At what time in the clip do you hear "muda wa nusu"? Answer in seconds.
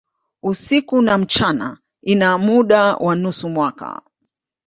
2.37-3.49